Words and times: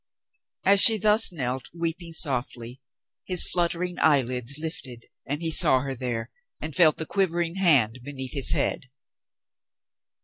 As 0.65 0.81
she 0.81 0.97
thus 0.97 1.31
knelt, 1.31 1.69
weeping 1.75 2.11
softly, 2.11 2.81
his 3.25 3.43
fluttering 3.43 3.99
eyelids 3.99 4.57
lifted 4.57 5.05
and 5.27 5.43
he 5.43 5.51
saw 5.51 5.81
her 5.81 5.93
there, 5.93 6.31
and 6.59 6.73
felt 6.75 6.97
the 6.97 7.05
quivering 7.05 7.57
hand 7.57 7.99
beneath 8.01 8.33
his 8.33 8.51
head. 8.53 8.89